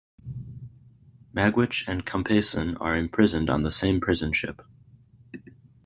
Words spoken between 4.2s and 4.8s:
ship.